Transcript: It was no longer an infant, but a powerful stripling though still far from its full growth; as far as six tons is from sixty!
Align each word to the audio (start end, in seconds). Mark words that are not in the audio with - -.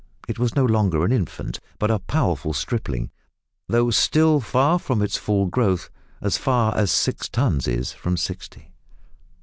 It 0.27 0.39
was 0.39 0.55
no 0.55 0.65
longer 0.65 1.05
an 1.05 1.11
infant, 1.11 1.59
but 1.77 1.91
a 1.91 1.99
powerful 1.99 2.53
stripling 2.53 3.11
though 3.67 3.91
still 3.91 4.39
far 4.39 4.79
from 4.79 4.99
its 4.99 5.15
full 5.15 5.45
growth; 5.45 5.91
as 6.21 6.37
far 6.37 6.75
as 6.75 6.89
six 6.89 7.29
tons 7.29 7.67
is 7.67 7.91
from 7.91 8.17
sixty! 8.17 8.73